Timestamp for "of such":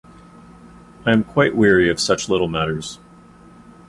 1.87-2.27